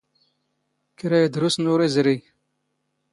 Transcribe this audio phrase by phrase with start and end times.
[1.01, 2.17] ⴽⵔⴰ ⵉⴷⵔⵓⵙⵏ ⵓⵔ ⵉⵣⵔⵉⵢ